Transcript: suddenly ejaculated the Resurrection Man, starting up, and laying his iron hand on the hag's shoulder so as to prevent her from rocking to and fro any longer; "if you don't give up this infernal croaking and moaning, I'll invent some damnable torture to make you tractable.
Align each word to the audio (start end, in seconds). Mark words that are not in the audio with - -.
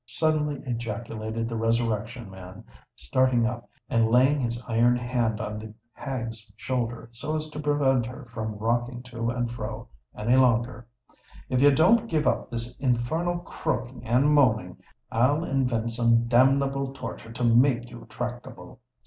suddenly 0.07 0.59
ejaculated 0.65 1.47
the 1.47 1.55
Resurrection 1.55 2.27
Man, 2.27 2.63
starting 2.95 3.45
up, 3.45 3.69
and 3.87 4.09
laying 4.09 4.41
his 4.41 4.59
iron 4.67 4.95
hand 4.95 5.39
on 5.39 5.59
the 5.59 5.71
hag's 5.93 6.51
shoulder 6.57 7.07
so 7.11 7.35
as 7.35 7.51
to 7.51 7.59
prevent 7.59 8.07
her 8.07 8.25
from 8.33 8.55
rocking 8.57 9.03
to 9.03 9.29
and 9.29 9.51
fro 9.51 9.87
any 10.17 10.35
longer; 10.37 10.87
"if 11.49 11.61
you 11.61 11.69
don't 11.69 12.07
give 12.09 12.25
up 12.25 12.49
this 12.49 12.75
infernal 12.79 13.37
croaking 13.41 14.03
and 14.03 14.33
moaning, 14.33 14.75
I'll 15.11 15.43
invent 15.43 15.91
some 15.91 16.25
damnable 16.27 16.93
torture 16.93 17.31
to 17.33 17.43
make 17.43 17.91
you 17.91 18.07
tractable. 18.09 18.79